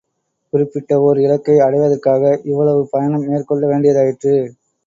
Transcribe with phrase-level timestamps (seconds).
[0.53, 4.35] குறிப்பிட்ட ஓர் இலக்கை அடைவதற்காக இவ்வளவு பயணம் மேற்கொள்ள வேண்டியதாயிற்று.